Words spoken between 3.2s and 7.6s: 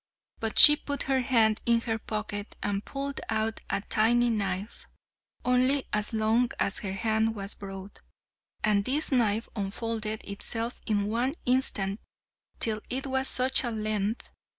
out a tiny knife, only as long as her hand was